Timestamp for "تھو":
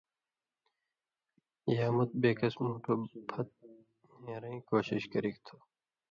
5.45-5.55